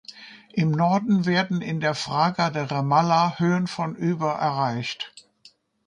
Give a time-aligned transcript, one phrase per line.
[0.53, 5.13] Im Norden werden in der Fraga de Ramalla Höhen von über erreicht.